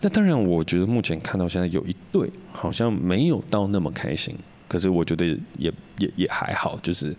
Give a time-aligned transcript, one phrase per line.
[0.00, 7.16] 那当然，我觉得目前看到现在有一对好像没有到那么开心，可是我觉得也也也还好，就是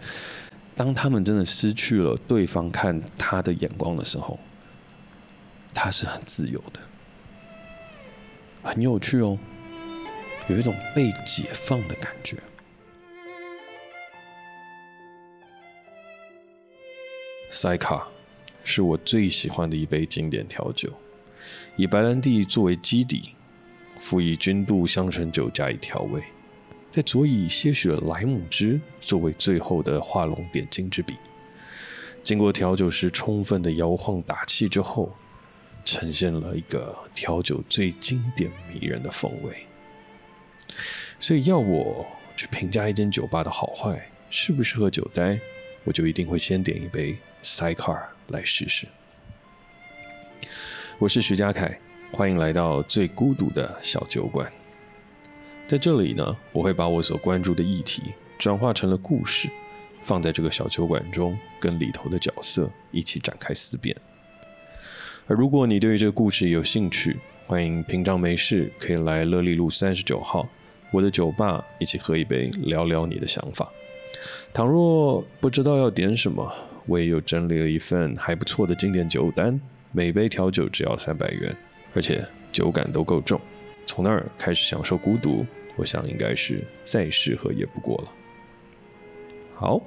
[0.75, 4.39] 当他们真的失去了对方看他的眼光的时候，
[5.73, 6.79] 他是很自由的，
[8.64, 9.38] 很有趣哦，
[10.48, 12.38] 有一种被解放的感觉。
[17.52, 18.07] 塞卡
[18.64, 20.93] 是我最喜欢的一杯经典调酒，
[21.80, 23.36] 以白兰地作为基底，
[23.98, 26.21] 辅以君度香醇酒加以调味，
[26.91, 31.13] 再佐以些许莱姆汁作为最后的画龙点睛之笔。
[32.21, 35.16] 经过调酒师充分的摇晃打气之后，
[35.85, 39.66] 呈现了一个调酒最经典迷人的风味。
[41.18, 45.40] 所以要我去评价一间酒吧的好坏，适不适合酒呆，
[45.85, 47.18] 我就一定会先点一杯。
[47.41, 48.85] 塞卡尔来试试。
[50.99, 51.80] 我是徐佳凯，
[52.12, 54.52] 欢迎来到最孤独的小酒馆。
[55.66, 59.49] 在这里呢，我会把我所关注的议题转化成了故事，
[60.01, 63.96] 放在这个小酒馆中，跟里头的角色一起展开思辨。
[65.25, 70.49] 而如果你对于这个故事有兴趣，欢迎平常没事可以来乐利路三十九号
[70.91, 73.71] 我的酒吧，一起喝一杯，聊聊你的想法。
[74.52, 76.53] 倘若不知道要点什么，
[76.87, 79.57] 我也有整理了一份还不错的经典酒单，
[79.91, 81.55] 每杯调酒只要三百元，
[81.93, 83.39] 而且酒感都够重。
[83.85, 88.11] 从那儿开始享受孤独，我想应该是再适合也不过了。
[89.55, 89.81] 好，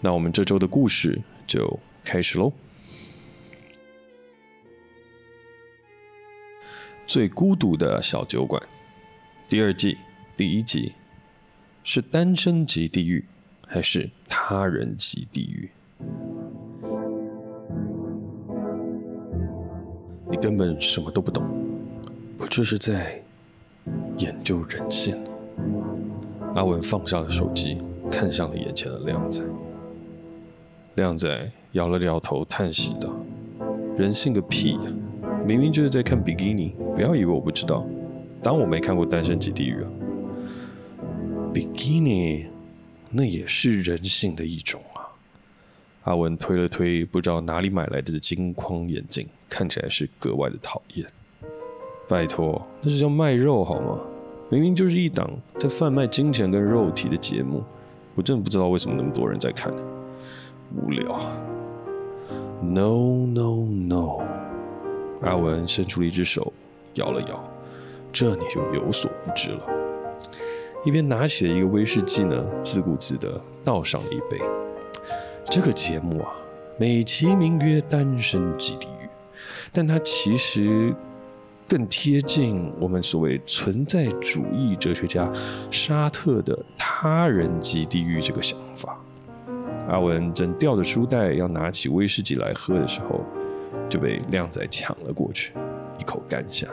[0.00, 2.50] 那我们这周的故事就开始喽。
[7.06, 8.62] 最孤独的小酒馆，
[9.48, 9.98] 第二季
[10.36, 10.94] 第一集，
[11.84, 13.24] 是单身级地狱，
[13.66, 15.68] 还是他人级地狱？
[20.30, 21.44] 你根本什么都不懂，
[22.38, 23.20] 我这是在
[24.18, 25.16] 研究人性。
[26.54, 27.78] 阿文放下了手机，
[28.10, 29.42] 看向了眼前的靓仔。
[30.94, 33.14] 靓仔摇了摇头，叹息道
[33.98, 34.80] ：“人性个屁呀！
[35.46, 37.84] 明明就是在看比基尼，不要以为我不知道，
[38.42, 39.90] 当我没看过《单身即地狱》啊。
[41.52, 42.46] 比基尼，
[43.10, 44.80] 那也是人性的一种。”
[46.04, 51.06] 阿文推了推不知道哪里买来的金框眼镜，看起来是格外的讨厌。
[52.08, 54.00] 拜托，那是叫卖肉好吗？
[54.48, 57.62] 明明就是一档在贩卖金钱跟肉体的节目，
[58.14, 59.72] 我真的不知道为什么那么多人在看。
[60.74, 61.20] 无聊。
[62.62, 64.18] No no no！
[65.22, 66.52] 阿文伸出了一只手，
[66.94, 67.50] 摇了摇，
[68.12, 69.68] 这你就有所不知了。
[70.84, 74.40] 一边拿起了一个威士忌呢，自顾自的倒上了一杯。
[75.50, 76.30] 这个节目啊，
[76.78, 79.08] 美其名曰“单身即地狱”，
[79.74, 80.94] 但它其实
[81.66, 85.28] 更贴近我们所谓存在主义哲学家
[85.68, 89.00] 沙特的“他人即地狱”这个想法。
[89.88, 93.20] 阿文正吊着书袋要拿起威士忌来喝的时候，
[93.88, 95.52] 就被靓仔抢了过去，
[95.98, 96.68] 一口干下。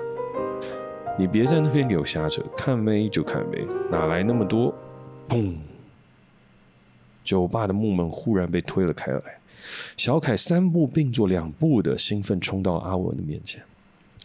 [1.17, 4.71] 你别在那边给我瞎扯，看妹就看妹，哪来那么多？
[5.27, 5.55] 砰！
[7.27, 9.21] 酒吧的木门忽然被推了开来，
[9.97, 13.61] 小凯三步并作两步的兴奋冲到了阿文的面前。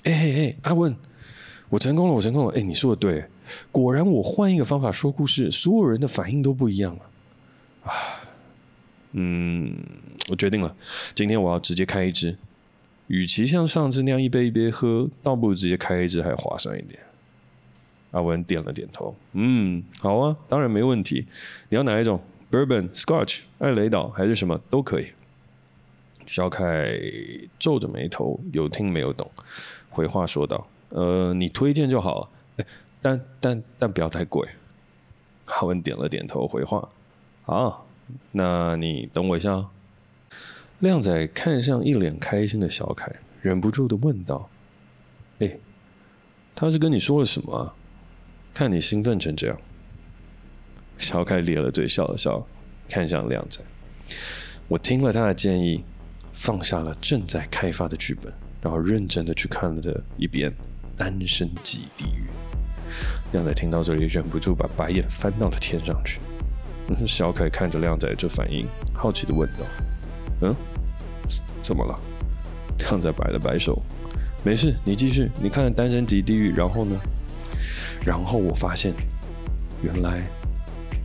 [0.04, 0.94] 哎哎哎，阿文，
[1.68, 2.52] 我成功了，我成功了！
[2.56, 3.24] 哎，你说的对，
[3.72, 7.02] 果然我换一个方法说故事，所有人的反应都不一样了。
[7.82, 7.90] 啊，
[9.10, 9.76] 嗯，
[10.30, 10.72] 我决定了，
[11.12, 12.38] 今天我要直接开一支，
[13.08, 17.00] 与其像上次那样一杯一杯喝，倒不如直接开一支还划算一点。
[18.12, 21.26] 阿文点了点头，嗯，好啊，当然没问题。
[21.68, 22.20] 你要哪一种
[22.52, 25.12] ？Bourbon、Scotch、艾雷岛还是什么都可以。
[26.26, 26.86] 小凯
[27.58, 29.28] 皱着眉头，有听没有懂，
[29.88, 32.30] 回话说道：“呃，你推荐就好，
[33.00, 34.46] 但但但不要太贵。”
[35.46, 36.88] 阿文点了点头，回话
[37.42, 37.86] ：“好，
[38.30, 39.70] 那你等我一下。”哦。”
[40.80, 43.10] 靓仔看向一脸开心的小凯，
[43.40, 44.50] 忍不住的问道
[45.40, 45.58] ：“哎，
[46.54, 47.74] 他是跟你说了什么啊？
[48.52, 49.58] 看你兴奋成这样。”
[51.02, 52.46] 小凯咧了嘴，笑了笑，
[52.88, 53.58] 看向靓仔。
[54.68, 55.84] 我听了他的建议，
[56.32, 58.32] 放下了正在开发的剧本，
[58.62, 60.48] 然后认真的去看了一遍
[60.96, 62.22] 《单身即地狱》。
[63.32, 66.20] 靓仔听到这里，忍不住把白眼翻到了天上去。
[67.04, 68.64] 小凯看着靓仔这反应，
[68.94, 69.66] 好奇的问道
[70.46, 70.54] ：“嗯，
[71.62, 71.98] 怎么了？”
[72.78, 73.76] 靓仔摆了摆手
[74.44, 75.28] ：“没事，你继续。
[75.42, 76.96] 你看《单身即地狱》，然后呢？
[78.06, 78.92] 然后我发现，
[79.82, 80.22] 原来……”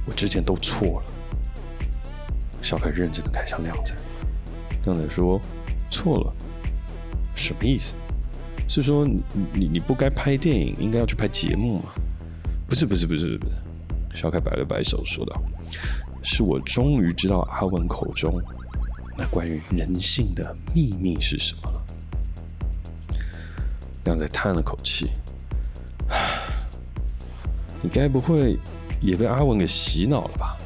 [0.07, 1.13] 我之前都错了。
[2.61, 3.93] 小凯认真的看向亮仔，
[4.85, 5.39] 亮仔说
[5.91, 6.33] ：“错了，
[7.35, 7.93] 什么意思？”
[8.67, 9.23] 是说你
[9.53, 11.85] 你你不该拍电影，应该要去拍节目吗？
[12.67, 13.55] 不是不是不是不是，
[14.15, 15.41] 小凯摆了摆手说道
[16.21, 18.41] ：“是我终于知道阿文口中
[19.17, 21.83] 那关于人性的秘密是什么了。”
[24.03, 25.11] 亮仔叹了口气
[27.81, 28.57] ：“你该不会
[29.01, 30.57] 也被阿文给洗脑了吧？”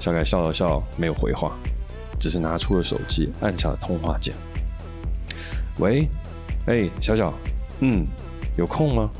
[0.00, 1.56] 小凯笑了笑，没有回话，
[2.18, 4.34] 只是拿出了手机，按下了通话键。
[5.78, 6.08] 喂，
[6.66, 7.32] 哎，小小，
[7.80, 8.04] 嗯，
[8.56, 9.10] 有空吗？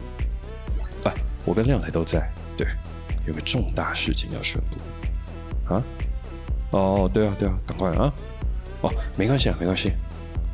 [1.05, 1.13] 啊，
[1.45, 2.31] 我跟亮仔都在。
[2.57, 2.67] 对，
[3.27, 5.75] 有个重大事情要宣布。
[5.75, 5.83] 啊？
[6.71, 8.13] 哦，对啊，对啊，赶快啊！
[8.83, 9.93] 哦，没关系啊，没关系，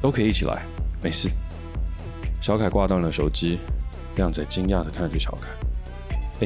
[0.00, 0.64] 都可以一起来，
[1.02, 1.30] 没事。
[2.40, 3.58] 小凯挂断了手机，
[4.16, 5.48] 亮仔惊讶的看着小凯。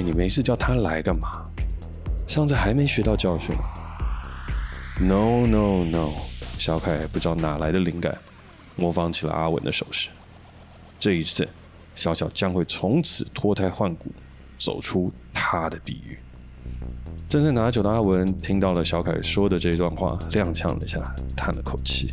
[0.02, 1.44] 你没事叫他来干嘛？
[2.26, 3.54] 上次还没学到教训。
[5.00, 6.12] No no no，
[6.58, 8.16] 小凯不知道哪来的灵感。
[8.76, 10.08] 模仿起了阿文的手势，
[11.00, 11.48] 这一次，
[11.96, 14.12] 小小将会从此脱胎换骨，
[14.56, 16.16] 走出他的地狱。
[17.28, 21.00] 正在拿酒的阿文听到了小凯说的这段话，踉跄了一下，
[21.36, 22.12] 叹了口气：“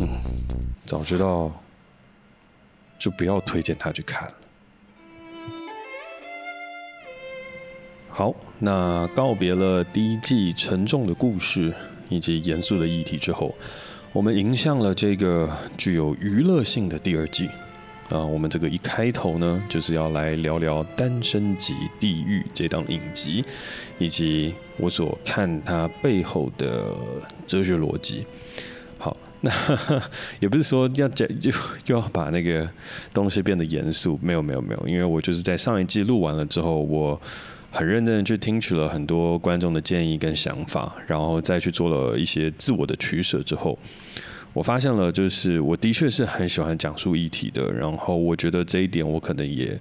[0.00, 0.08] 嗯，
[0.86, 1.52] 早知道
[2.98, 4.34] 就不要推荐他去看了。”
[8.20, 11.72] 好，那告别了第一季沉重的故事
[12.10, 13.54] 以及严肃的议题之后。
[14.12, 17.48] 我们迎向了这个具有娱乐性的第二季，
[18.10, 23.42] 啊，我们这个一开头呢，就是要来聊聊《单身即地狱》这档影集，
[23.96, 26.94] 以及我所看它背后的
[27.46, 28.26] 哲学逻辑。
[28.98, 29.50] 好，那
[30.40, 31.50] 也不是说要讲 就
[31.86, 32.68] 又要把那个
[33.14, 37.18] 东西变得严肃，没有没有没有，因为我就是在上一季录完了之后，我。
[37.72, 43.78] 很认真的去听取了很多观众的建议跟想法，然后再去做了一些自我的取舍之后，
[44.52, 49.78] 我发现了，就是我的确是很喜欢讲述议题的，然后我觉得这一点我可能也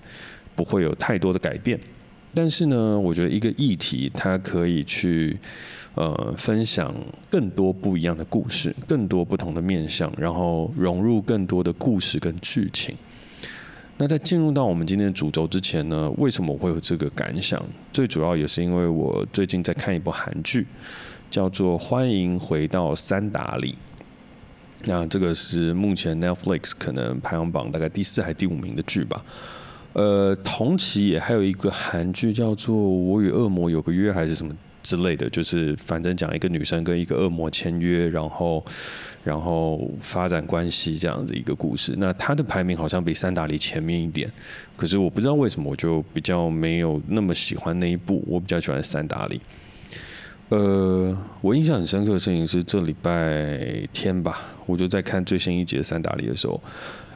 [0.56, 1.80] 不会有太多的改变。
[2.31, 5.35] 但是呢，我觉得一个议题它可以去
[5.95, 6.94] 呃分享
[7.27, 12.95] 更多不一样的故事，更多不同的面向，然后融入更多的故事跟剧情。
[14.01, 17.62] 那在进入到我们今天的主轴之前呢，为什么我会有这个感想？
[17.92, 20.66] 最主要也是因为我最近在看一部韩剧，
[21.30, 23.74] 叫做《欢迎回到三打里》。
[24.86, 29.22] 那这个是目前 Netflix 可能排行榜大概第四还第五名的剧吧。
[29.92, 38.63] 呃，同期也还有一个韩剧叫做《我与恶魔有个约》还是什么之类的，就是反正讲一个女生跟一个恶魔签约，然后。
[39.30, 44.28] 然后发展关系这样的一个故事，那它的排名好像比三打里前面一点，
[44.76, 49.40] 可是我不知道为什么我就比较没有那么喜欢那一部，我比较喜欢三打里。
[50.50, 56.60] 呃，我印象很深刻的事情是这礼拜天吧，我就在看最新一集的三打里的时候，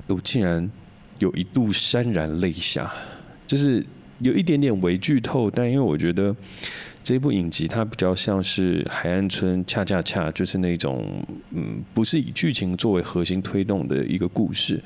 [0.05, 0.69] 我竟然
[1.17, 2.93] 有一度潸然泪下，
[3.47, 3.83] 就是
[4.19, 6.35] 有一点点微剧透，但因为我觉得。
[7.03, 11.05] 这部影集它比较像是海岸村恰恰恰，就是那种
[11.51, 14.81] 嗯，不是以剧情作为核心推动的一个故事，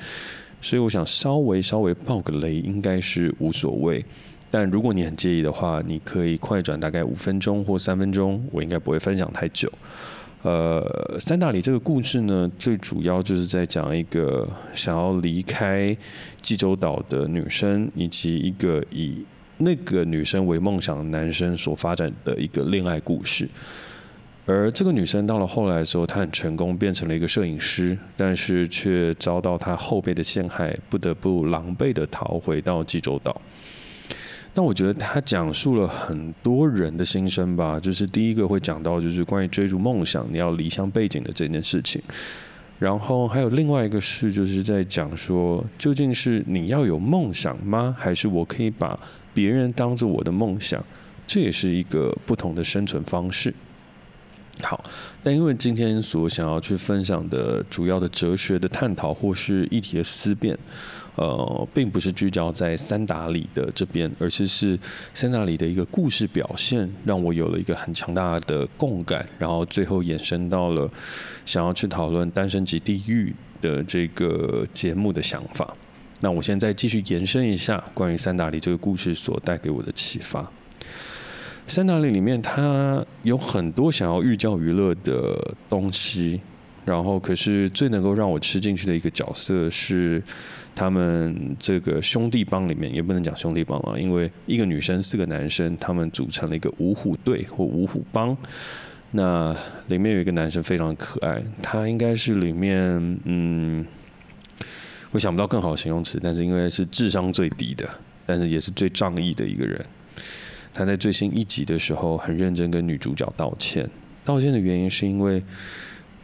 [0.60, 4.04] 所以我想稍微稍微爆个雷应该是无所谓。
[4.50, 9.72] 但如果你很介意的话，你可以快转大概五分钟或三分钟，我应该不会分享太久。
[10.44, 15.96] 呃，三大里这个故事呢，最主要就是在讲一个想要离开
[16.42, 19.26] 济州岛的女生，以及一个以
[19.57, 23.49] 那个女生为梦想男生所发展的一个恋爱故事，
[24.45, 33.42] 而这个女生到了后来的时候，她很成功变成了一个摄影师，但是却遭到她后辈的陷害，不得不狼狈地逃回到济州岛。
[34.54, 42.02] 但我觉得她讲述了很多人的心声吧，就是第一个会讲到就是关于追逐梦想，你要离乡背井的这件事情，
[42.80, 47.95] 然后还有另外一个事，就是在讲说究竟是你要有梦想吗？
[47.99, 48.99] 还是我可以把
[49.38, 50.84] 别人当做我的梦想，
[51.28, 53.54] 这也是一个不同的生存方式。
[54.64, 54.84] 好，
[55.22, 60.58] 但因为今天所想要去分享的主要的哲学的探讨或是议题的思辨，
[61.14, 64.80] 呃，并不是聚焦在三打里的这边，而是是
[65.14, 70.90] 三打里的一个故事表现，让我有了一个很强大的共感，然后最后延伸到了
[71.46, 73.32] 想要去讨论《单身及地狱》
[73.64, 75.72] 的这个节目的想法。
[76.19, 80.52] 那我现在继续延伸一下关于三打里这个故事所带给我的启发。
[81.68, 86.40] 三打里里面，它有很多想要寓教于乐的东西，
[86.86, 90.24] 然后可是最能够让我吃进去的一个角色是
[90.74, 98.36] 他们这个兄弟帮里面，也不能讲兄弟帮啊，因为一个女生四个男生，他们组成了一个五虎队或五虎帮。
[99.12, 99.56] 那
[99.88, 103.86] 里面有一个男生非常可爱，他应该是里面嗯。
[105.11, 107.87] 我想不到更好的形容词，但是因为是智商最低的，
[108.26, 109.83] 但是也是最仗义的一个人。
[110.73, 113.90] 他在最新一集的时候很认真跟女主角道歉，
[114.23, 115.44] 道歉的原因是因为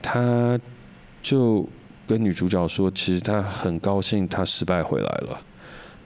[0.01, 0.59] 他
[1.23, 1.67] 就
[2.05, 5.41] 跟女主角说，其实他很高兴他失败回来了，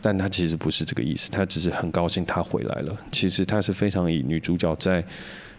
[0.02, 2.96] 但他其实不是这个意思，他只是很高兴他回来了。
[3.12, 5.04] 其实他是非常以女主角在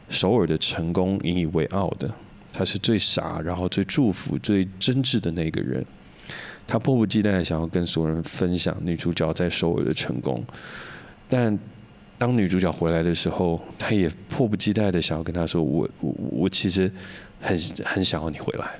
[0.09, 2.11] 首尔的成功引以为傲的，
[2.53, 5.85] 他是最傻，然后最祝福、最真挚的那个人。
[6.69, 10.45] 他迫不及待想要跟所有人分享女主角在首尔的成功，
[11.27, 11.59] 但
[12.19, 16.93] 当女主角回来的时候，他也迫不及待的想要跟她说：“我我我其实
[17.41, 18.79] 很很想要你回来。”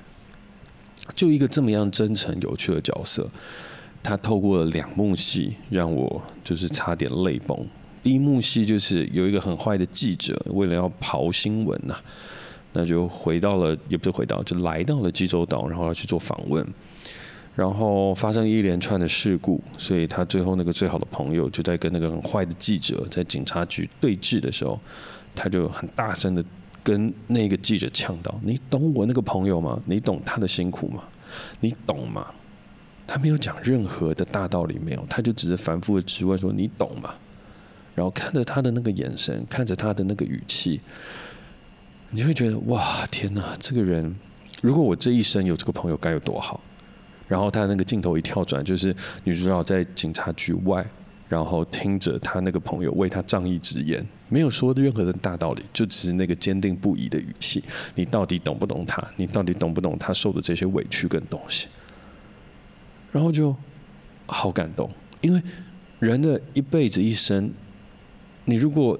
[1.15, 3.27] 就一个这么样真诚有趣的角色，
[4.03, 7.57] 他透过了两幕戏让我就是差点泪崩。
[8.03, 11.95] 第一幕戏就是有一个很坏的记者，为了要刨新闻呐，
[12.73, 16.63] 那就回到了，也不是回到，就来到了济州岛，然后要去做访问。
[17.55, 24.79] 然后发生一连串的事故，所以他最后那个最好的朋友就在跟那个很坏的记者在警察局对峙的时候，
[25.35, 26.43] 他就很大声的
[26.83, 29.81] 跟那个记者呛道：“你懂我那个朋友吗？
[29.85, 31.03] 你懂他的辛苦吗？
[31.59, 32.25] 你懂吗？”
[33.05, 37.13] 他没有讲任何的大道理，没有，他就只是反复的质问说：“你懂吗？”
[37.95, 40.79] 然后看着他的那个眼神，看着他的那个语气，
[42.11, 43.55] 你会觉得哇，天哪！
[43.59, 44.15] 这个人，
[44.61, 46.61] 如果我这一生有这个朋友，该有多好。
[47.29, 48.93] 然后他那个镜头一跳转，就是
[49.23, 50.85] 女主角在警察局外，
[51.27, 57.63] 然后听着他那个朋友为他仗义执言，没有说任何的大道理，就只是那个坚定不移的语气。
[57.93, 59.01] 你到底懂不懂他？
[59.15, 61.67] 你到底懂不懂他受的这些委屈跟东西？
[63.11, 63.55] 然后就
[64.25, 64.89] 好感动，
[65.21, 65.41] 因为
[65.99, 67.51] 人的一辈子一生，
[68.45, 68.99] 你如果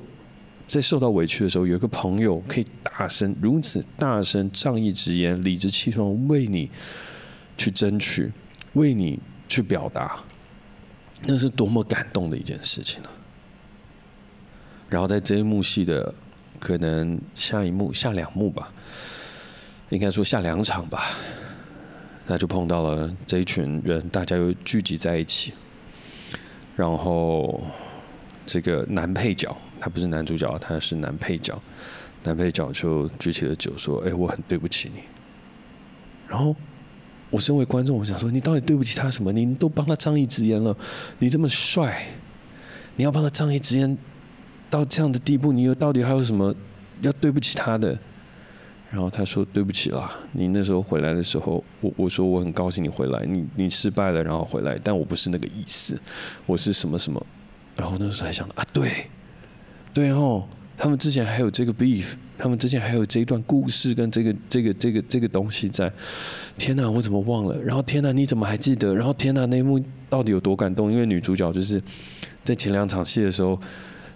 [0.67, 6.69] 在受到委屈的时候，有一个朋友可以大声如此大声仗义执言、理直气壮为你。
[7.59, 8.31] 去争取，
[8.73, 10.17] 为你去表达，
[11.23, 13.11] 那是多么感动的一件事情呢、啊？
[14.89, 16.13] 然后在这一幕戏的
[16.57, 18.71] 可能下一幕、下两幕吧，
[19.89, 21.17] 应该说下两场吧，
[22.25, 25.51] 那就碰到了这一群人，大家又聚集在一起，
[26.77, 27.61] 然后
[28.45, 31.61] 这个男配角，他不是男主角，他是男配角，
[32.23, 35.01] 男配角就举起了酒说：“哎，我很对不起你。”
[36.25, 36.55] 然后。
[37.29, 39.31] 我身为观众，我想说，你到底对不起他什么？
[39.31, 40.75] 你都帮他仗义执言了，
[41.19, 42.05] 你这么帅，
[42.95, 43.97] 你要帮他仗义执言
[44.69, 46.53] 到这样的地步，你又到底还有什么
[47.01, 47.97] 要对不起他的？
[48.91, 55.95] 然后他说：“对不起啦，你那时候回来的时候，我我说我很高兴你回来，你你失败了然后回来，但我不是那个意思，
[56.47, 57.23] 我是什么什么。”
[57.77, 59.05] 然后那时候还想啊，对，
[59.93, 60.43] 对哦，
[60.75, 62.15] 他们之前还有这个 beef。
[62.41, 65.91] 他们之前还有这一段故事跟这个这个这个这个东西在，
[66.59, 67.57] 天哪，我怎么忘了？
[67.63, 68.93] 然后天哪，你怎么还记得？
[68.93, 70.91] 然后天哪，那一幕到底有多感动？
[70.91, 71.81] 因为女主角就是
[72.43, 73.57] 在前两场戏的时候，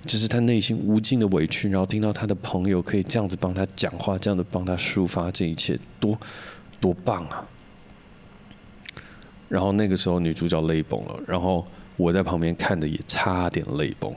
[0.06, 6.20] 就是她内心无尽的委屈，然后听到她的朋友可以这样子帮她讲话，这样子帮她抒发这一切，多
[6.82, 7.48] 多棒啊！
[9.48, 14.14] 然后那个时候女主角泪崩了，然后我在旁边看的也差点泪崩。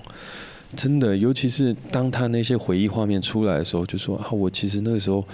[0.75, 5.25] 真的，尤其是当他那些回忆画面出来的时候，就说啊，我其实那个时候，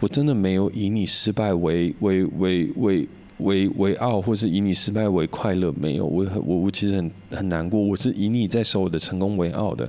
[0.00, 9.88] 我真的没有以你失败为为为为为为傲，或是以你失败为快乐，没有，我我我其实很很难过，我是以你在首尔的成功为傲的。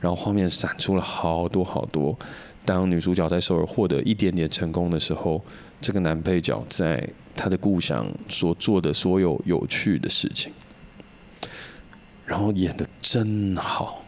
[0.00, 2.18] 然后画面闪出了好多好多，
[2.64, 5.42] 当女主角在首尔获得一点点成功的时候，
[5.80, 10.52] 这个男配角在他的故乡所做的所有有趣的事情，
[12.26, 14.04] 然后演的真好。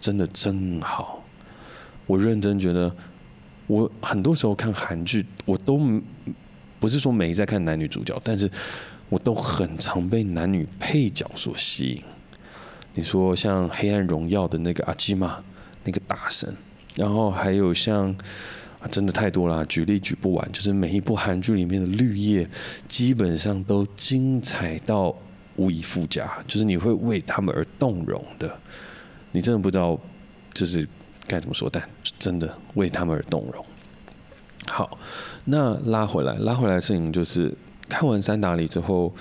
[0.00, 1.19] 真的真好，
[2.10, 2.92] 我认真觉得，
[3.68, 5.80] 我很多时候看韩剧，我都
[6.80, 8.50] 不是说没在看男女主角，但是
[9.08, 12.02] 我都很常被男女配角所吸引。
[12.94, 15.40] 你说像《黑暗荣耀》的那个阿基玛
[15.84, 16.52] 那个大神，
[16.96, 18.12] 然后还有像，
[18.90, 20.52] 真的太多了，举例举不完。
[20.52, 22.48] 就是每一部韩剧里面的绿叶，
[22.88, 25.14] 基本上都精彩到
[25.54, 28.58] 无以复加，就是你会为他们而动容的。
[29.30, 29.96] 你真的不知道，
[30.52, 30.84] 就是
[31.28, 31.80] 该怎么说，但
[32.20, 33.64] 真的为他们而动容。
[34.68, 34.96] 好，
[35.46, 37.52] 那拉回来，拉回来的事情就是，
[37.88, 39.12] 看完三打里之后，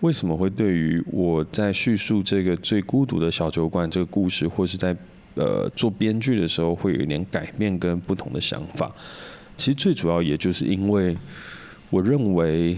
[0.00, 4.96] 为什么会对于我在叙述这个最孤独的小酒馆这个故事，或是在
[5.36, 8.90] 呃做编剧的时候，会有一点改变跟不同的想法？
[9.56, 11.16] 其实最主要也就是因为，
[11.90, 12.76] 我认为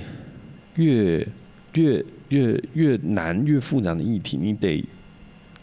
[0.75, 1.27] 越
[1.73, 4.85] 越越越难越复杂的议题，你得。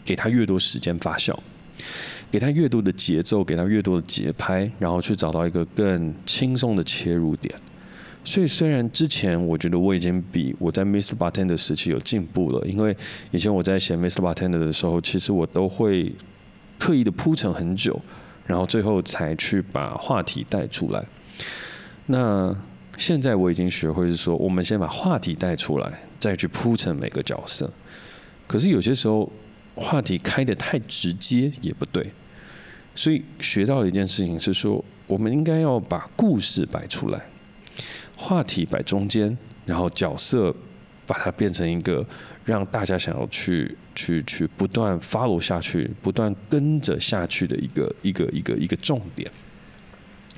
[0.06, 1.36] 给他越多时间发酵，
[2.30, 7.54] 给他越多的节奏，给他越多的节拍，然后去找到一个更轻松的切入点。
[8.24, 11.14] 所以虽然之前我觉得我已经比我在 Mr.
[11.14, 12.96] Bartender 时期有进步了，因为
[13.30, 14.16] 以前我在写 Mr.
[14.16, 16.12] Bartender 的时候，其实我都会
[16.76, 18.00] 刻意的铺陈很久，
[18.44, 21.06] 然后最后才去把话题带出来。
[22.06, 22.52] 那
[22.98, 27.70] 现在我已经学会是说，我们先把话题带出来，再去铺陈每个角色。
[28.48, 29.30] 可是有些时候
[29.76, 32.10] 话题开得太直接也不对，
[32.94, 37.26] 所以学到的一件事情是说，我们应该要把故事摆出来。
[38.16, 40.54] 话题摆中间，然后角色
[41.06, 42.04] 把它变成一个
[42.44, 49.30] 让大家想要去去去不断 follow 下去、不断跟着下去的一个一个一个一个重点。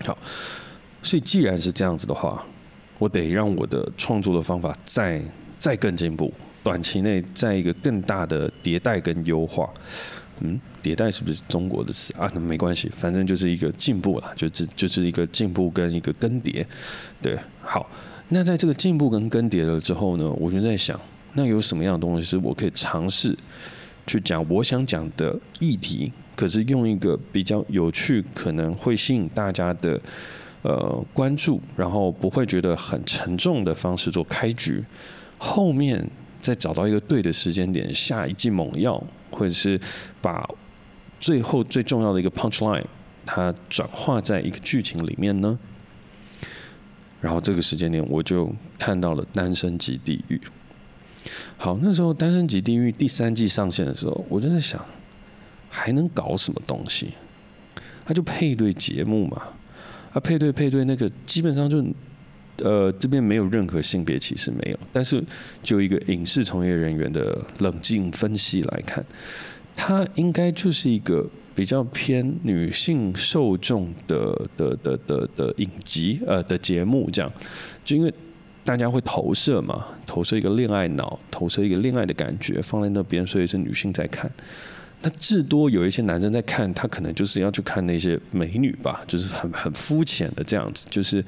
[0.05, 0.19] 好，
[1.01, 2.45] 所以既然是这样子的话，
[2.99, 5.23] 我得让我的创作的方法再
[5.61, 9.69] 再更进步，短期内在一个更大的迭代跟优化。
[10.41, 12.31] 嗯，迭代是不是中国的词啊？
[12.33, 16.65] 那没关系，反正就是一个进步了，就这就是一个进步跟一个更迭。
[17.21, 17.91] 对，好，
[18.29, 21.01] 那在这个进步跟更迭了之后呢，我就在想，
[21.33, 23.37] 那有什么样的东西是我可以尝试
[24.07, 30.01] 去讲我想讲的议题，可是用一个比较有趣、可能会吸引大家的
[30.63, 34.85] 呃关注，然后不会觉得很沉重的方式做开局，
[35.37, 36.09] 后面
[36.41, 39.03] 再找到一个对的时间点下一剂猛药。
[39.31, 39.79] 或者是
[40.23, 40.49] 把
[41.21, 42.83] 最后最重要的一个 punch line，
[43.27, 45.57] 它转化在一个剧情里面呢。
[47.21, 50.41] 然后这个时间点，我就看到了《单身即地狱》。
[51.59, 54.83] 好，那时候《单身即地狱》第三季上线的时候，我就在想，
[55.69, 57.13] 还能搞什么东西？
[58.07, 59.43] 他就配对节目嘛，
[60.15, 61.85] 啊，配对配对，那个基本上就。
[62.65, 64.79] 呃，这边没有任何性别歧视，没有。
[64.93, 65.23] 但是
[65.63, 69.05] 就一个影视从业人员的冷静分析来看，
[69.77, 71.25] 它应该就是一个
[71.55, 77.33] 比较偏女性受众的的的的的影集呃的节目，这样。
[77.85, 78.13] 就因为
[78.65, 84.31] 大家会投射嘛，投射一个恋爱脑，投射一个恋爱的感觉放在那边，所以是女性在看。
[85.03, 91.25] 那至多有一些男生在看，他可能就是要去看那些美女吧，就是很很肤浅的这样子，就是。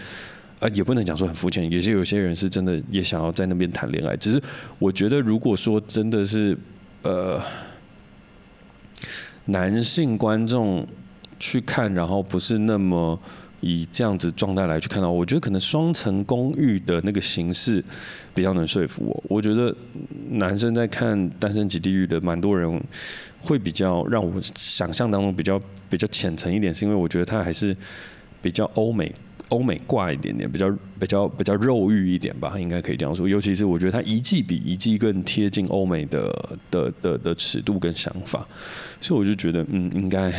[0.60, 4.14] 啊，也不能讲说很肤浅，也是有些人是真的也想要在那边谈恋爱。
[4.16, 4.40] 只是
[4.78, 6.56] 我觉得，如果说真的是
[7.02, 7.40] 呃
[9.46, 10.86] 男性观众
[11.38, 13.18] 去看，然后不是那么
[13.62, 17.82] 以这样子状态来去看到，我觉得可能双层公寓的那个形式
[18.34, 19.24] 比较能说服我。
[19.28, 19.74] 我觉得
[20.28, 22.70] 男生在看《单身即地狱》的，蛮多人
[23.40, 27.74] 会比较让我想象当中比较比较浅层一点，是因为我觉得他还是
[28.42, 29.10] 比较欧美。
[29.50, 33.28] 欧美挂一点点，比较比较比较肉欲一点吧，应该可以这样说。
[33.28, 36.32] 尤其是我觉得它一季比一季更贴近欧美的
[36.70, 38.46] 的的的尺度跟想法，
[39.00, 40.32] 所以我就觉得嗯，应该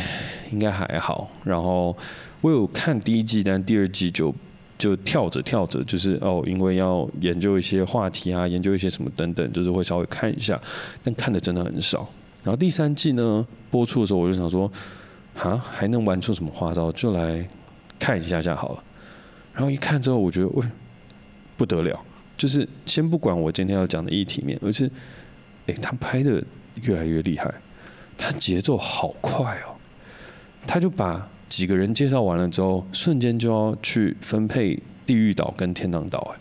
[0.50, 1.30] 应该还好。
[1.44, 1.96] 然后
[2.40, 4.34] 我有看第一季，但第二季就
[4.78, 10.60] 就跳着跳着，就是哦，因为要研究一些话题啊，研究一些什么等等，就是会稍微看一下，
[11.02, 12.08] 但看的真的很少。
[12.42, 14.72] 然后第三季呢，播出的时候，我就想说
[15.36, 16.90] 啊，还能玩出什么花招？
[16.92, 17.46] 就来
[17.98, 18.82] 看一下下好了。
[19.52, 20.66] 然后一看之后，我觉得喂，
[21.56, 22.00] 不得了，
[22.36, 24.90] 就是先不管我今天要讲的议题面，而是，
[25.66, 26.42] 哎，他拍的
[26.82, 27.52] 越来越厉害，
[28.16, 29.76] 他节奏好快哦，
[30.66, 36.40] 他就把几个人介绍完了之后，瞬间就要去分配地狱岛跟天堂岛，哎，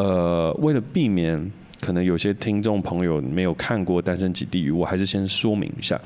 [0.00, 6.00] 呃，为了避免可能有些听众朋友没有看过《单身即地狱》，我还是先说明一下。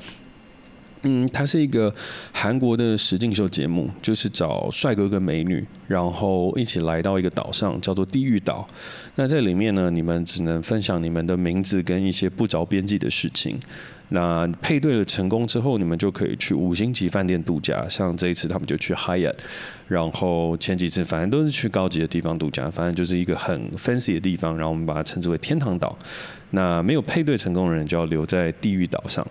[1.09, 1.93] 嗯，它是一个
[2.33, 8.67] 韩国的实境秀节目，就是找帅哥跟美女，然后一起来到一个岛上，叫做地狱岛。
[9.15, 13.57] 那在里面呢，你们只能分享你们的名字跟一些不着边际的事情。
[14.09, 17.87] 那配对了成功之后，你们就可以去五星级饭店度假。
[17.87, 19.35] 像这一次他们就去 Hyatt，
[19.87, 24.57] 然后前几次反正都是去高级的地方度假，反正就是一个很 fancy 的地方。
[24.57, 25.97] 然后我们把它称之为天堂岛。
[26.49, 29.25] 那没有配对成功的人就要留在地狱岛上。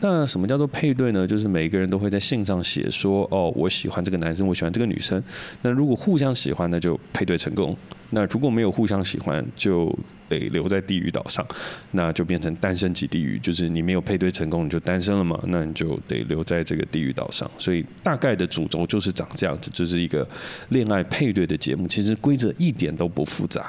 [0.00, 1.26] 那什么叫做配对呢？
[1.26, 5.20] 就是每个人都会在信上写说，哦，我喜欢这个男生，我喜欢这个女生。
[5.62, 7.74] 那如果互相喜欢，那就配对成功；
[8.10, 9.92] 那如果没有互相喜欢，就
[10.28, 11.44] 得留在地狱岛上，
[11.90, 13.40] 那就变成单身级地狱。
[13.40, 17.50] 就是你没有配对成功，你就单身了嘛，那你就得留在这个地狱岛上。
[17.58, 20.24] 所以大概的主轴就是长这样子，就是一个
[20.68, 21.88] 恋爱配对的节目。
[21.88, 23.68] 其实规则一点都不复杂，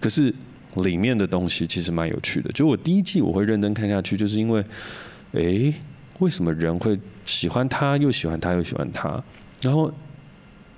[0.00, 0.34] 可是
[0.74, 2.50] 里面的东西其实蛮有趣的。
[2.50, 4.64] 就我第一季我会认真看下去，就是因为。
[5.36, 5.74] 诶，
[6.18, 9.22] 为什么人会喜欢他，又喜欢他，又喜欢他？
[9.62, 9.92] 然后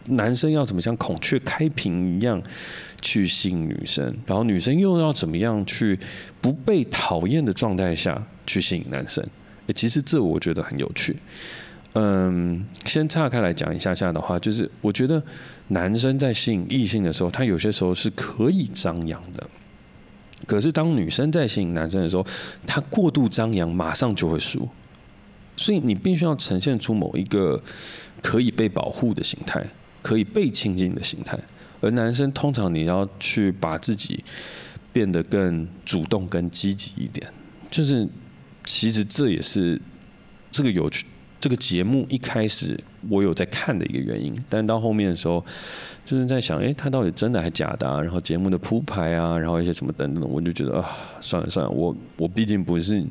[0.07, 2.43] 男生要怎么像孔雀开屏一样
[3.01, 4.17] 去吸引女生？
[4.27, 5.99] 然后女生又要怎么样去
[6.41, 9.23] 不被讨厌的状态下去吸引男生？
[9.67, 11.17] 诶，其实这我觉得很有趣。
[11.95, 15.23] 嗯，先岔开来讲一下下的话，就是我觉得
[15.69, 19.49] 男生在吸引异性的时候，他有些时候是可以张扬的。
[20.47, 22.27] 可是当女生在吸引男生的时候，
[22.67, 24.69] 他过度张扬，马上就会输。
[25.57, 27.61] 所以你必须要呈现出某一个
[28.23, 29.67] 可以被保护的形态，
[30.01, 31.37] 可以被亲近的形态。
[31.81, 34.25] 而男生通常你要去把自己
[34.93, 37.27] 变得更主动、更积极一点。
[37.71, 38.09] 就是
[38.65, 39.81] 其实这也是
[40.51, 41.05] 这个有趣。
[41.41, 45.45] 这个节目一开始我有在看的一个原因，但到后面的时候，
[46.05, 48.01] 就是在想，诶，他到底真的还假的啊？
[48.01, 50.85] 然后节目的铺排啊，然后一些什么等等，我就觉得啊，
[51.21, 53.05] 算了算了，我我毕竟不是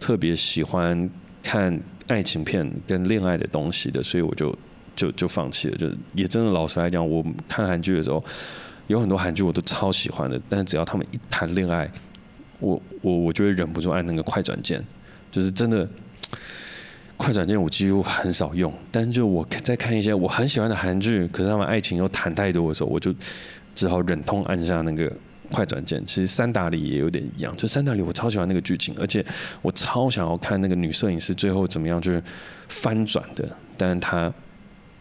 [0.00, 1.08] 特别喜欢
[1.42, 4.56] 看爱情片跟恋爱的东西的，所以我就
[4.94, 5.76] 就就放弃了。
[5.76, 8.24] 就也真的老实来讲，我看韩剧的时候，
[8.86, 11.90] 有很多韩剧我都超喜欢的，但只要他们一谈恋爱，
[12.58, 14.82] 我我我就会忍不住按那个快转键，
[15.30, 15.86] 就是真的。
[17.16, 23.14] 快转键我几乎很少用，但就我在看一些我很喜欢的韩剧，可是他们爱情又谈太多的时候，我就
[23.74, 25.10] 只好忍痛按下那个
[25.50, 26.04] 快转键。
[26.04, 29.24] 其实三打里也有点一样，就三打里我超喜欢那个剧情，而且
[29.62, 32.22] 我超想要看那个女摄影师最后怎么样就是
[32.68, 34.32] 翻转的，但是她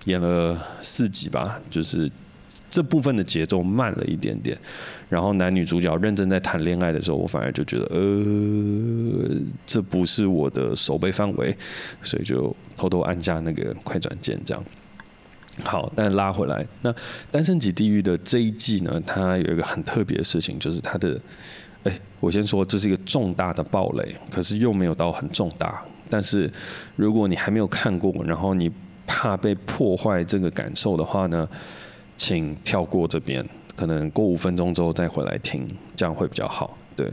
[0.06, 2.12] 演了四集吧，就是。
[2.76, 4.58] 这部分的节奏慢了一点点，
[5.08, 9.32] 然后男女主角认真在谈恋爱的时候，我反而就觉得，呃，
[9.66, 11.56] 这不是我的守备范围，
[12.02, 14.62] 所以就偷偷按下那个快转键，这样。
[15.64, 16.92] 好，但拉回来，那
[17.32, 21.18] 《单身即地狱》的这一季呢，它有一个很特别的事情，就是它的，
[21.86, 25.82] 哎，我先说这是一个重大的暴雷，可是又没有到很重大。
[26.10, 26.52] 但是
[26.98, 28.70] 如果你还没有看过，然后你
[29.08, 31.48] 怕被破坏这个感受的话呢，
[32.18, 36.78] 请跳过这边，可能过五分钟之后再回来听，这样会比较好。
[36.96, 37.12] 对，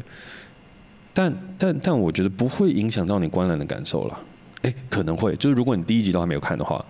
[1.12, 4.18] 但但但我觉得不会影响到你观览的感受了。
[4.62, 6.84] 诶，可能会，就是如果你第一集都还没有看的话，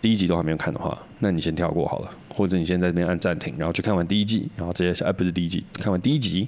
[0.00, 6.46] 第一集都还没有看的话，那你先跳过好了，或者你先在这边按暂停，然后去看完第一季，然后直接下，哎，不是第一季，看完第一集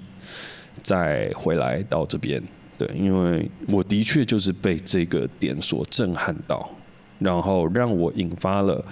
[0.80, 2.40] 再回来到这边。
[2.78, 6.70] 对，因为我的确就是被这个点所震撼到，
[7.18, 8.84] 然后让我引发了。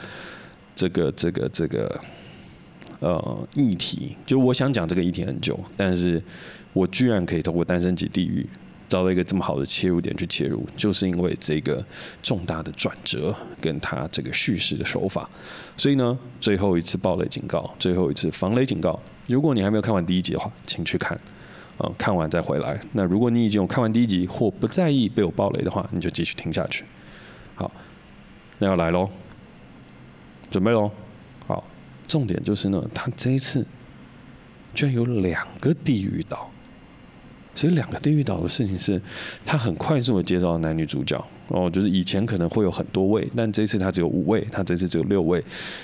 [0.74, 2.00] 这个这个这个
[3.00, 6.22] 呃议题，就我想讲这个议题很久，但是
[6.72, 8.46] 我居然可以透过《单身即地狱》
[8.88, 11.82] 找到一个这么好的切入点去切入，就是因为这个
[12.22, 15.28] 重大的转折跟他这个叙事的手法。
[15.76, 21.16] 所以呢，最后一次暴雷警告，最后一次防雷警告：如果你还没有看完第一集的话，请去看，
[21.78, 22.78] 啊、呃，看完再回来。
[22.92, 26.84] 那如果你已经有看完第一集或不在意被我暴雷的话，你就继续听下去。
[27.54, 27.72] 好，
[28.58, 29.08] 那要来喽。
[30.52, 30.90] 准备喽，
[31.46, 31.64] 好，
[32.06, 33.66] 重点就是呢，他这一次
[34.74, 36.50] 居然有两个地狱岛，
[37.54, 39.00] 所以两个地狱岛的事情是，
[39.46, 45.38] 他很快速的介绍男女主角哦，就是以前可能会有很多位，但这次他只有五位，他这次只有六位，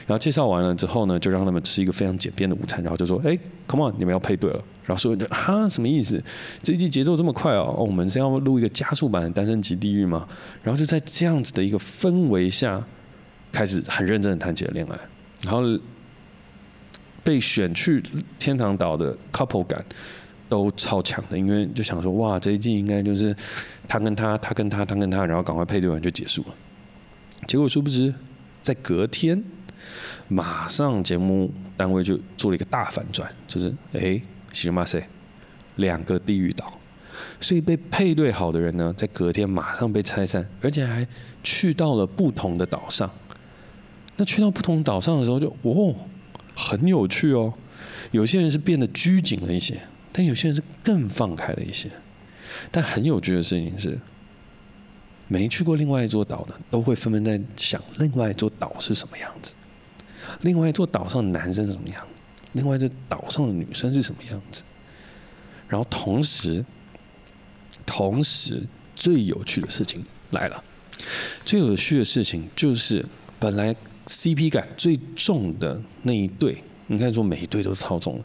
[0.06, 6.22] 然后介绍完了之后呢，就让他们吃一个非常简便的午餐，然后就说，哎，come on，你们要配对了，然后所有人就哈什么意思？
[6.62, 10.28] 这一季节奏这么快哦，哦，我们是要录一个加速版的《单身即地狱》吗？
[10.62, 12.86] 然后就在这样子的一个氛围下。
[13.52, 14.98] 开始很认真的谈起了恋爱，
[15.42, 15.62] 然后
[17.24, 18.02] 被选去
[18.38, 19.84] 天堂岛的 couple 感
[20.48, 23.34] 都超强的，因为就想说哇，这一季应该就是
[23.86, 26.54] 他跟他，他跟他，他跟他，然后赶快配对完就结束了。
[27.46, 28.14] 结果殊不知，
[28.62, 29.42] 在隔天
[30.28, 34.20] 马上节目单位就做了一个大反转，就是哎，
[34.52, 35.06] 喜马塞
[35.76, 36.80] 两个地狱岛，
[37.40, 41.06] 所以被配对好的人呢，在隔天马上被拆散，而且还
[41.42, 43.10] 去到了不同的岛上。
[44.18, 45.94] 那去到不同岛上的时候就，哦，
[46.54, 47.54] 很有趣哦。
[48.10, 49.80] 有些人是变得拘谨了一些，
[50.12, 51.88] 但有些人是更放开了一些。
[52.72, 53.96] 但很有趣的事情是，
[55.28, 59.54] 没去过另外一座岛的，都会纷纷在想另外一座岛是什么样子。
[60.40, 62.04] 另外一座岛上的男生是什么样？
[62.54, 64.64] 另外一座岛上的女生是什么样子？
[65.68, 66.64] 然后同时，
[67.86, 68.64] 同时
[68.96, 70.64] 最有趣的事情来了。
[71.44, 73.06] 最有趣的事情就是
[73.38, 73.76] 本来。
[74.08, 78.20] CP 感最重的那一对，你看说每一对都超重。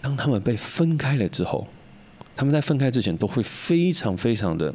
[0.00, 1.66] 当他们被分开了之后，
[2.36, 4.72] 他们在分开之前都会非常非常的，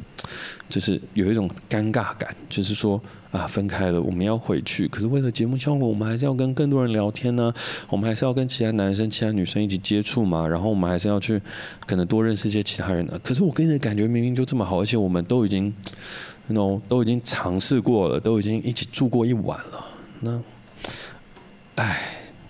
[0.68, 3.00] 就是有一种尴尬感，就是说
[3.30, 7.54] 啊，分开了，我们要回去，可是为了节目效果，我们还是要跟更多人聊天呢，
[7.88, 11.40] 我们还是要跟其他男生、其他女生一起接触嘛，然后我们还是要去
[11.86, 13.18] 可能多认识一些其他人呢。
[13.22, 15.72] 可是我跟你的感觉明明就这么好，而且我们都已经
[16.48, 19.84] ，you know, 都已经尝试过了，都已经一起住过一晚了。
[20.22, 20.40] 那，
[21.74, 22.00] 哎，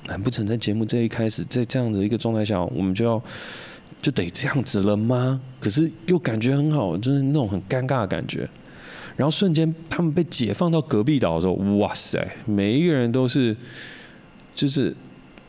[0.05, 3.21] 难不成在节目这一开始，在这样的一个状态下，我们就要
[4.01, 5.41] 就得这样子了吗？
[5.59, 8.49] 可是又感觉很好，就是那种很尴尬的感觉。
[9.17, 13.57] 然后瞬间他们被解放到隔壁岛的时候，哇塞，每一个人都是
[14.55, 14.95] 就是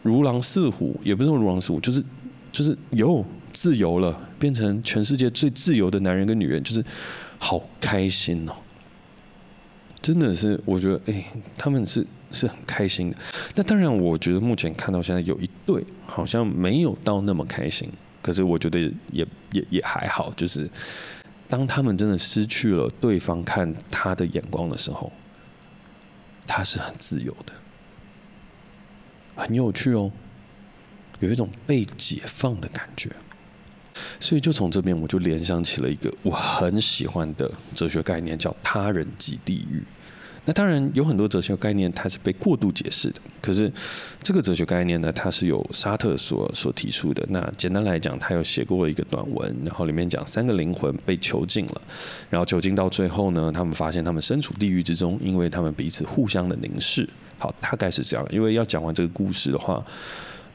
[0.01, 2.03] 如狼似虎，也不是说如狼似虎，就是
[2.51, 6.83] 就是有自由了，变成全世界最自由的男人跟女人，就是
[7.37, 8.53] 好开心哦！
[10.03, 11.25] 真的是，我觉得哎、
[11.57, 13.17] 他们是是很开心的。
[13.55, 17.89] 那当然，我觉得目前看到现在有一对好像没有到那么开心。
[18.21, 18.79] 可是我觉得
[19.11, 20.69] 也也也还好，就是
[21.49, 25.11] 当他们真的失去了对方看他的眼光的时候，
[26.45, 27.53] 他是很自由的，
[29.35, 30.11] 很有趣哦，
[31.19, 33.09] 有一种被解放的感觉。
[34.19, 39.83] 所以就从这边我就联想起了一个我很喜欢的哲学概念，叫他人即地狱。
[40.45, 43.21] 那当然有很多哲学概念，它是被过度解释的。
[43.41, 43.71] 可是
[44.21, 47.25] 这个哲学概念呢，它是由沙特所所提出的。
[47.29, 51.81] 那简单来讲，他有写过一个短文，然后里面讲三个灵魂被囚禁了，
[52.29, 57.07] 然后囚禁到最后呢，他们发现他们身处地狱之中，因为他们彼此互相的凝视。
[57.37, 58.27] 好，大概是这样。
[58.29, 59.81] 因为要讲完这个故事的话，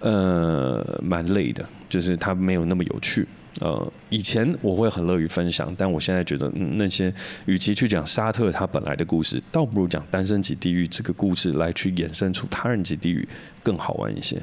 [0.00, 3.26] 呃，蛮累的，就是它没有那么有趣。
[3.60, 7.12] 呃，以前我会很乐于分享，但我现在觉得，那些
[7.46, 13.26] 与其去讲沙特他本来的故事，倒不如讲单身级地狱这个故事来去衍生出他人级地狱
[13.64, 14.40] 更好玩一些。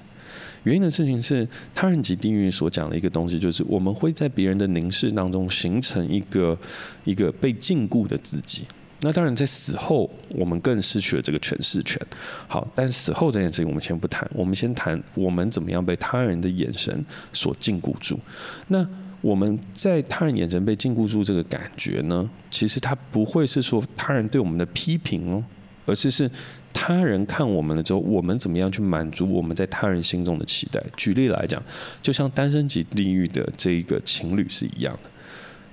[0.63, 6.58] 原因的事情是，他人级地狱所讲的一个东西，就是我们会在别人的凝视当中形成一个
[7.06, 8.63] 一个被禁锢的自己。
[9.06, 12.02] 那当然，在死后我们更失去了这个诠释权。
[12.48, 18.20] 好，但死后这件事情我们先不谈，我们先谈我们怎么样被他人的眼神所禁锢住。
[18.68, 18.84] 那
[19.22, 25.44] 我们在他人眼神被禁锢住这个感觉呢，其实他不会是说他人对我们的批评哦，
[25.86, 26.28] 而是是
[26.74, 30.84] 他人看我们了之后，我们怎么样去满足我们在他人心中的期待。
[30.98, 31.62] 举例来讲，
[32.02, 35.10] 就像单身级地狱的这一个情侣是一样的。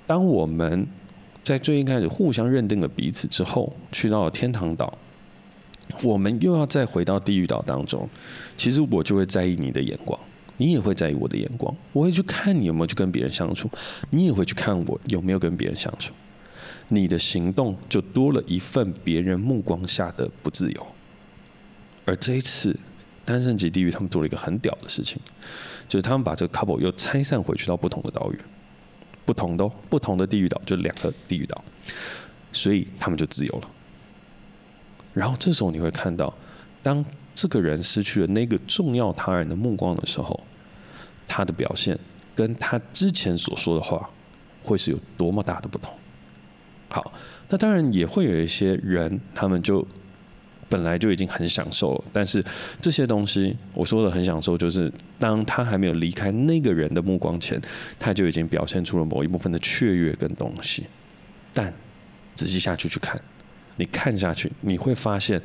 [0.07, 0.87] 当我们
[1.43, 4.97] 在最一开始互相认定了彼此之后，去到了天堂岛，
[6.03, 8.09] 我们又要再回到地狱岛当中，
[8.57, 10.19] 其实我就会在意你的眼光。
[10.59, 13.69] 你也会在意我的眼光，我会去看你有没有去跟别人相处，
[14.11, 16.13] 你也会去看我有没有跟别人相处。
[16.89, 20.87] 你的行动就多了一份别人目光下的不自由。
[22.05, 22.79] 而这一次，
[23.25, 25.19] 单身级地狱他们做了一个很屌的事情，
[25.89, 28.39] 就是他们把这个 couple 又拆散回去到不同的岛屿，
[29.33, 31.65] 不同的不同的地狱岛，就两个地狱岛，
[32.53, 33.71] 所以他们就自由了。
[35.15, 36.35] 然后这时候你会看到，
[36.83, 37.03] 当
[37.35, 40.39] 这个人失去了那个重要他人的目光的时候，
[41.27, 41.99] 他的表现
[42.35, 44.11] 跟他之前所说的话，
[44.63, 45.95] 会是有多么大的不同？
[46.91, 47.11] 好，
[47.49, 49.87] 那当然也会有一些人，他们就
[50.73, 52.43] 本来就已经很享受了，但是
[52.81, 57.61] 这些东西我说的很享受，就是当他还没有离开那个人的目光前，
[57.99, 60.87] 他就已经表现出了某一部分的雀跃跟东西。
[61.53, 61.71] 但
[62.35, 63.21] 仔细下去去看，
[63.77, 65.39] 你看下去，你会发现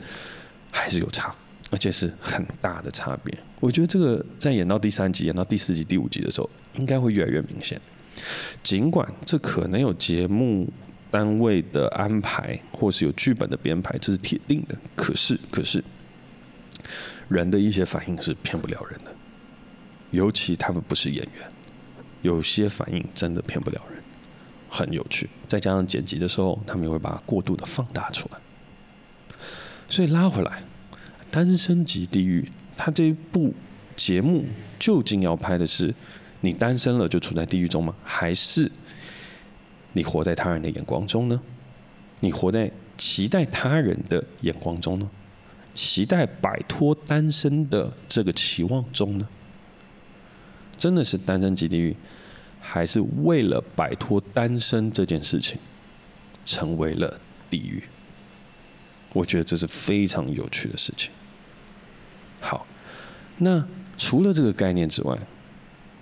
[0.71, 1.35] 还是有差。
[1.69, 3.37] 而且是很大的差别。
[3.59, 7.77] 我觉得这个在演到第三集、演到第四集、第五集的时候，应该会越来越明显。
[8.63, 10.65] 尽管这可能有节目
[11.09, 14.75] 单位的安排，或是有剧本的编排，这是铁定的。
[14.95, 15.83] 可是，可是
[17.27, 19.15] 人的一些反应是骗不了人的，
[20.11, 21.49] 尤其他们不是演员，
[22.21, 24.01] 有些反应真的骗不了人，
[24.69, 25.29] 很有趣。
[25.47, 28.37] 再加上剪辑的时候，他们也会把过度的放大出来。
[29.87, 30.63] 所以拉回来。
[31.29, 33.53] 单身即地狱，他这一部
[33.97, 34.45] 节目
[34.79, 35.93] 究竟要拍的是
[36.39, 37.93] 你单身了就处在地狱中吗？
[38.01, 38.71] 还是
[39.93, 41.41] 你活在他人的眼光中呢？
[42.19, 45.09] 你活在期待他人的眼光中呢？
[45.73, 49.27] 期待摆脱单身的这个期望中呢？
[50.75, 51.95] 真的是单身即地狱，
[52.59, 55.57] 还是为了摆脱单身这件事情，
[56.45, 57.19] 成为了
[57.49, 57.83] 地狱？
[59.13, 61.11] 我觉得这是非常有趣的事情。
[62.39, 62.65] 好，
[63.37, 63.63] 那
[63.97, 65.17] 除了这个概念之外，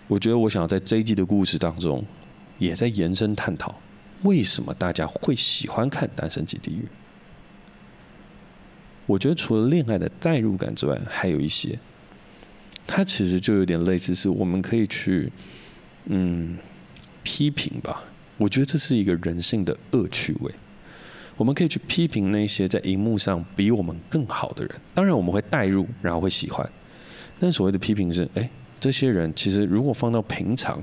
[0.08, 2.04] 我觉得我想要在这一季的故事当中，
[2.58, 3.80] 也在延伸探讨，
[4.24, 6.82] 为什么大家会喜欢看《单身即地狱》？
[9.06, 11.78] 我觉得除了恋爱的代入感之外，还有一些，
[12.88, 15.32] 它其实就有点类似，是我们可以去
[16.06, 16.58] 嗯
[17.24, 18.04] 批评吧。
[18.38, 20.52] 我觉得这是一个人性的恶趣味。
[21.38, 26.68] 我们可以去批评那些在荧幕上比我们更好的人，当然我们会带入，然后会喜欢。
[27.40, 30.82] 但所谓的批评是，哎，这些人其实如果放到平常，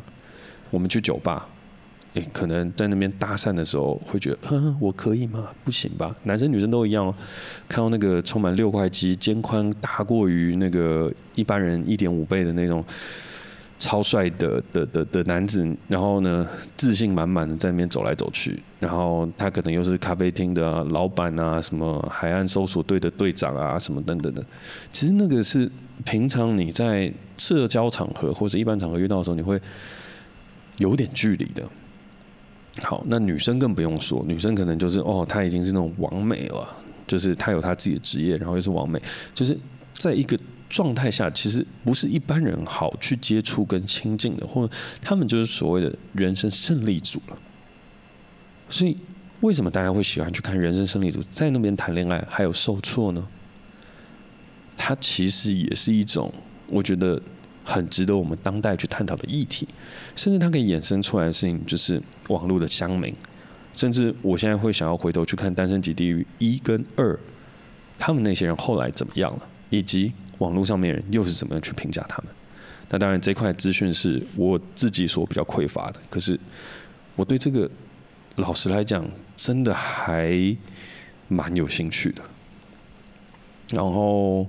[0.70, 1.48] 我们去酒吧，
[2.14, 5.48] 哎，可能在那边搭讪的时候，会觉得，嗯，我可以吗？
[5.64, 6.14] 不行吧？
[6.24, 7.14] 男生女生都一样哦。
[7.66, 12.84] 看到那个充满六块肌、肩宽大过于那个一般人一点五倍的那种
[13.78, 16.46] 超帅的的的的男子，然后呢，
[16.76, 24.44] 自信满满的在那边走来走去，然后他可能又是咖啡厅的老板啊，什么海岸搜索队的队长啊，什么等等的。
[24.90, 25.70] 其实那个是
[26.04, 29.58] 平常你在社交场合或者一般场合遇到的时候，你会
[30.76, 31.66] 有点距离的。
[32.80, 36.66] 好，那女生更不用说，女生可能就是哦，她已经是那种完美了，
[37.06, 39.00] 就是她有她自己的职业，然后又是完美，
[39.34, 39.58] 就是
[39.92, 40.38] 在一个。
[40.72, 47.36] 状态下其实不是一般人好去接触跟亲近的，或者他们就是所谓的人生胜利组了。
[48.70, 48.96] 所以
[49.42, 53.28] 为什么大家会喜欢去看人生胜利组在那边谈恋爱还有受挫呢？
[54.74, 56.32] 它其实也是一种
[56.68, 57.20] 我觉得
[57.64, 59.68] 很值得我们当代去探讨的议题，
[60.16, 63.14] 甚至它可以衍生出来的事情就是网络的乡民，
[63.74, 67.18] 甚至我现在会想要回头去看《单身即地狱》一跟二，
[67.98, 70.12] 他们那些人后来怎么样了，以及。
[70.38, 72.34] 网络上面人又是怎么样去评价他们？
[72.88, 76.00] 那当然，这块资讯是我自己所比较匮乏的。
[76.10, 76.40] 可是，
[77.14, 77.70] 我对这个
[78.34, 80.56] 老实来讲，真的还
[81.28, 82.22] 蛮有兴趣的。
[83.70, 84.48] 然后，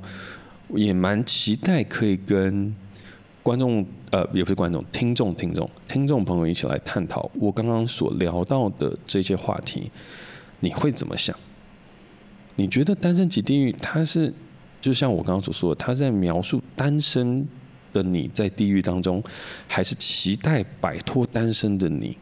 [0.74, 2.76] 也蛮期待可以跟
[3.44, 9.92] 观众，呃，也不是观众，听众，听众，听众朋友一起来探讨我刚刚所聊到的这些话题。
[10.62, 11.38] 你会怎么想？
[12.56, 14.34] 你觉得《单身即地狱》它是？
[14.80, 17.48] 就像我刚刚所说的，他在描述单身
[17.94, 19.24] 的你在地狱当中，
[19.66, 22.18] 还是期待摆脱单身的你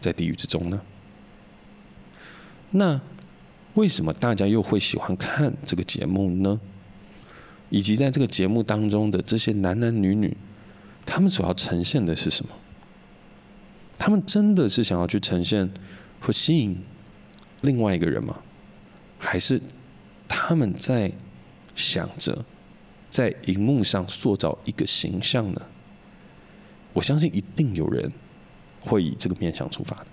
[0.00, 0.80] 在地狱之中呢？
[2.70, 2.98] 那
[3.74, 6.58] 为什么大家又会喜欢看这个节目呢？
[7.72, 10.36] 以及在这个节目当中的这些男男女女，
[11.04, 12.52] 他们所要呈现的是什么？
[13.98, 15.68] 他们真的是想要去呈现
[16.20, 16.80] 或吸引
[17.62, 18.40] 另外一个人吗？
[19.18, 19.60] 还是
[20.28, 21.10] 他们在？
[21.74, 22.44] 想着
[23.08, 25.62] 在荧幕上塑造一个形象呢，
[26.92, 28.12] 我相信一定有人
[28.78, 30.06] 会以这个面向出发的，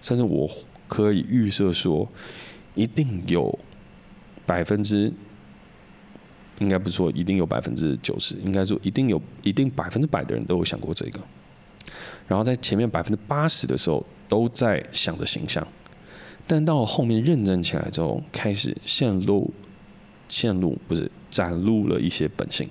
[0.00, 0.50] 甚至我
[0.88, 2.10] 可以预设说，
[2.74, 3.56] 一定有
[4.44, 5.12] 百分之，
[6.58, 11.20] 应该不是说一定有百分之九十，应该说一定有一定百分之百的人都有想过这个，
[12.26, 15.66] 然后在前面百分之八十的时候都在想着形象，
[16.46, 19.52] 但到后面认真起来之后，开始陷入。
[20.28, 22.66] 陷入不是展露了一些本性，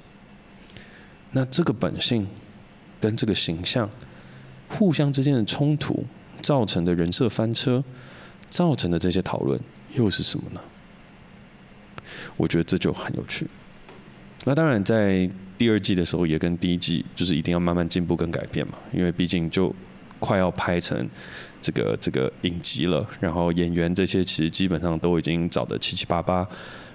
[1.30, 2.28] 那这个本性
[3.00, 3.88] 跟这个形象
[4.68, 6.04] 互相之间的冲突
[6.42, 7.84] 造成的人设翻车，
[8.50, 9.62] 造成的这些讨论
[9.94, 10.62] 又是什么呢？
[12.36, 13.48] 我觉得这就很有趣。
[14.46, 19.74] 那当然，在第二季的时候也跟第一季就是一定要慢慢进步跟改变嘛，因为毕竟就
[20.20, 21.10] 快要拍成
[21.62, 26.48] 这个这个影集了，然后演员这些其实基本上都已经找的七七八八。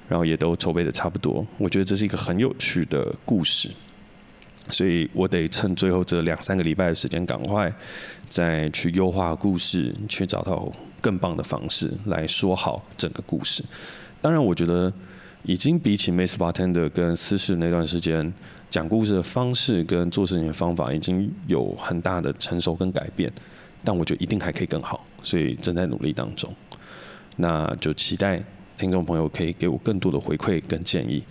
[0.09, 3.69] 然后也都筹备的差不多，我觉得这是一个很有趣的故事，
[4.71, 7.75] 所以我得趁最后这两三个礼拜的时间，赶快
[8.29, 13.65] 再去优化故事，去找到更棒的方式来说好整个故事。
[14.21, 14.93] 当然，我觉得
[15.47, 18.33] 已经比起《Miss Bartender》跟私事那段时间
[18.69, 23.33] 讲故事的方式跟做事情的方法已经有很大的成熟跟改变，
[23.85, 26.53] 但我觉得一定还可以更好，所以正在努力当中。
[27.37, 28.43] 那就期待。
[28.77, 31.25] 听众朋友可以给我更多的回馈跟建议。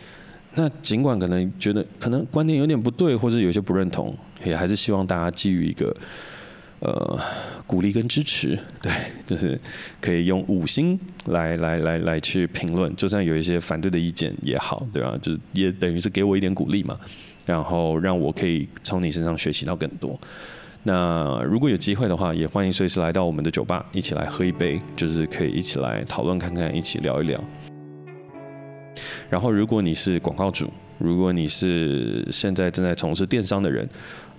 [0.56, 5.96] 那尽管可能觉得可能观点有点不对，或者有些不认同，也还是希望大家基于一个
[6.86, 7.20] 呃
[7.66, 8.92] 鼓励跟支持，对，
[9.26, 9.60] 就是
[10.00, 15.18] 可以用五星来来来来去评论，就算有一些反对的意见也好，对吧？
[15.22, 16.98] 就是也等于是给我一点鼓励嘛，
[17.46, 20.20] 然后让我可以从你身上学习到更多。
[20.84, 27.44] 那如果有机会的话，也欢迎随时来到我们的酒吧，一起来喝一杯，就是可以一起来讨论看看，一起聊一聊。
[29.28, 33.90] 然后，如果你是广告主，如果你是现在正在从事电商的人，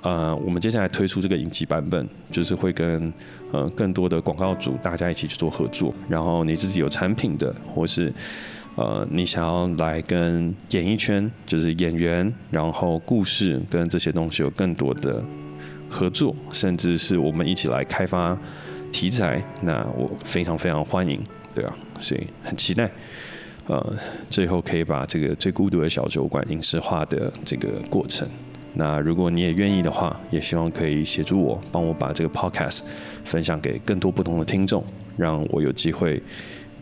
[0.02, 3.12] 呃，我们接下来推出这个影集版本，就是会跟
[3.52, 5.94] 呃更多的广告主大家一起去做合作。
[6.09, 8.12] 然后你自己有产品的，或是
[8.76, 15.22] 呃你想要来跟演艺圈，就是演员，然后故事跟这些东西有更多的。
[15.88, 18.37] 合作，甚至是我们一起来开发
[18.90, 21.22] 题材，那我非常非常欢迎，
[21.54, 22.90] 对啊，所以很期待，
[23.68, 23.92] 呃，
[24.28, 28.29] 最后可以把这个最孤独的小酒馆影视化的这个过程。
[28.79, 32.83] 那如果你也愿意的话，也希望可以协助我，帮我把这个 podcast
[33.24, 34.85] 分享给更多不同的听众，
[35.16, 36.22] 让我有机会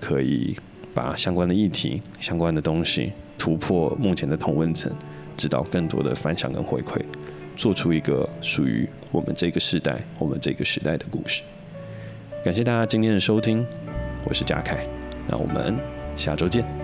[0.00, 0.56] 可以
[0.92, 4.92] 把相关的议题、相关的东西突破目前的同温层，
[5.36, 7.00] 知道更多的反响跟回馈。
[7.56, 11.44] 做出一个属于我们这个时代、我们这个时代的故事。
[12.44, 13.64] 感谢大家今天的收听，
[14.28, 14.84] 我是嘉凯，
[15.28, 15.76] 那我们
[16.16, 16.83] 下周见。